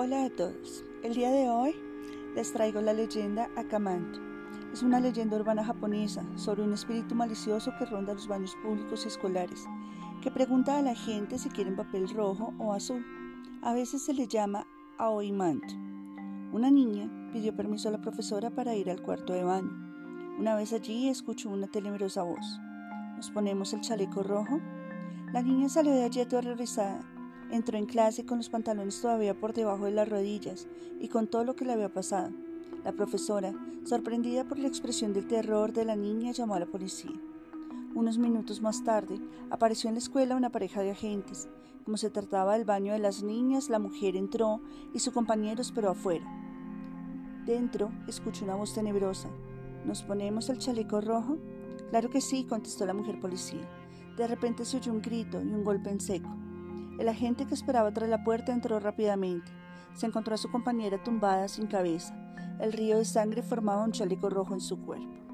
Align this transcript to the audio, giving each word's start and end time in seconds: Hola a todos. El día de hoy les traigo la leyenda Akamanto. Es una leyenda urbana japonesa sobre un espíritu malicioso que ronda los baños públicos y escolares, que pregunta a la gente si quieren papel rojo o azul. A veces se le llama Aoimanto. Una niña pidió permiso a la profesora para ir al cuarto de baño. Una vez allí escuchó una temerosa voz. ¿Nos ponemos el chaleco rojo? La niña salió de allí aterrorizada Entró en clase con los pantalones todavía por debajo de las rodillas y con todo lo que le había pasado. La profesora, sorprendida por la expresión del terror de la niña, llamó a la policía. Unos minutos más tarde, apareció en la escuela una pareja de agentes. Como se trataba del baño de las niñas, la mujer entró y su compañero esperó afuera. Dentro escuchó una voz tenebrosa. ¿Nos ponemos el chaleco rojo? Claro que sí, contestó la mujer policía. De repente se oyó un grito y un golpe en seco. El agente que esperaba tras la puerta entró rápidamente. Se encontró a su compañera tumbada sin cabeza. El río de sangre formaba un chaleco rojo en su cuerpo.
Hola 0.00 0.26
a 0.26 0.30
todos. 0.30 0.84
El 1.02 1.14
día 1.14 1.32
de 1.32 1.50
hoy 1.50 1.74
les 2.36 2.52
traigo 2.52 2.80
la 2.80 2.92
leyenda 2.92 3.50
Akamanto. 3.56 4.20
Es 4.72 4.84
una 4.84 5.00
leyenda 5.00 5.36
urbana 5.36 5.64
japonesa 5.64 6.24
sobre 6.36 6.62
un 6.62 6.72
espíritu 6.72 7.16
malicioso 7.16 7.72
que 7.76 7.84
ronda 7.84 8.14
los 8.14 8.28
baños 8.28 8.54
públicos 8.62 9.04
y 9.04 9.08
escolares, 9.08 9.66
que 10.22 10.30
pregunta 10.30 10.78
a 10.78 10.82
la 10.82 10.94
gente 10.94 11.36
si 11.36 11.48
quieren 11.48 11.74
papel 11.74 12.08
rojo 12.10 12.54
o 12.60 12.72
azul. 12.72 13.04
A 13.60 13.74
veces 13.74 14.04
se 14.04 14.14
le 14.14 14.28
llama 14.28 14.68
Aoimanto. 14.98 15.74
Una 16.52 16.70
niña 16.70 17.10
pidió 17.32 17.56
permiso 17.56 17.88
a 17.88 17.90
la 17.90 18.00
profesora 18.00 18.50
para 18.50 18.76
ir 18.76 18.92
al 18.92 19.02
cuarto 19.02 19.32
de 19.32 19.42
baño. 19.42 19.72
Una 20.38 20.54
vez 20.54 20.72
allí 20.72 21.08
escuchó 21.08 21.50
una 21.50 21.66
temerosa 21.66 22.22
voz. 22.22 22.60
¿Nos 23.16 23.32
ponemos 23.32 23.72
el 23.72 23.80
chaleco 23.80 24.22
rojo? 24.22 24.60
La 25.32 25.42
niña 25.42 25.68
salió 25.68 25.90
de 25.90 26.04
allí 26.04 26.20
aterrorizada 26.20 27.00
Entró 27.50 27.78
en 27.78 27.86
clase 27.86 28.26
con 28.26 28.38
los 28.38 28.50
pantalones 28.50 29.00
todavía 29.00 29.38
por 29.38 29.54
debajo 29.54 29.86
de 29.86 29.92
las 29.92 30.08
rodillas 30.08 30.66
y 31.00 31.08
con 31.08 31.26
todo 31.26 31.44
lo 31.44 31.56
que 31.56 31.64
le 31.64 31.72
había 31.72 31.92
pasado. 31.92 32.30
La 32.84 32.92
profesora, 32.92 33.54
sorprendida 33.84 34.44
por 34.44 34.58
la 34.58 34.68
expresión 34.68 35.12
del 35.12 35.26
terror 35.26 35.72
de 35.72 35.84
la 35.84 35.96
niña, 35.96 36.32
llamó 36.32 36.54
a 36.54 36.60
la 36.60 36.66
policía. 36.66 37.18
Unos 37.94 38.18
minutos 38.18 38.60
más 38.60 38.84
tarde, 38.84 39.18
apareció 39.50 39.88
en 39.88 39.94
la 39.94 40.00
escuela 40.00 40.36
una 40.36 40.50
pareja 40.50 40.82
de 40.82 40.90
agentes. 40.90 41.48
Como 41.84 41.96
se 41.96 42.10
trataba 42.10 42.52
del 42.52 42.66
baño 42.66 42.92
de 42.92 42.98
las 42.98 43.22
niñas, 43.22 43.70
la 43.70 43.78
mujer 43.78 44.14
entró 44.14 44.60
y 44.92 44.98
su 44.98 45.12
compañero 45.12 45.62
esperó 45.62 45.90
afuera. 45.90 46.26
Dentro 47.46 47.90
escuchó 48.06 48.44
una 48.44 48.56
voz 48.56 48.74
tenebrosa. 48.74 49.30
¿Nos 49.86 50.02
ponemos 50.02 50.50
el 50.50 50.58
chaleco 50.58 51.00
rojo? 51.00 51.38
Claro 51.88 52.10
que 52.10 52.20
sí, 52.20 52.44
contestó 52.44 52.84
la 52.84 52.92
mujer 52.92 53.18
policía. 53.20 53.66
De 54.18 54.26
repente 54.26 54.66
se 54.66 54.76
oyó 54.76 54.92
un 54.92 55.00
grito 55.00 55.40
y 55.40 55.46
un 55.46 55.64
golpe 55.64 55.88
en 55.88 56.00
seco. 56.00 56.28
El 56.98 57.08
agente 57.08 57.46
que 57.46 57.54
esperaba 57.54 57.92
tras 57.92 58.08
la 58.08 58.24
puerta 58.24 58.52
entró 58.52 58.80
rápidamente. 58.80 59.50
Se 59.94 60.06
encontró 60.06 60.34
a 60.34 60.38
su 60.38 60.50
compañera 60.50 61.02
tumbada 61.02 61.46
sin 61.46 61.68
cabeza. 61.68 62.12
El 62.60 62.72
río 62.72 62.98
de 62.98 63.04
sangre 63.04 63.42
formaba 63.42 63.84
un 63.84 63.92
chaleco 63.92 64.28
rojo 64.28 64.54
en 64.54 64.60
su 64.60 64.84
cuerpo. 64.84 65.27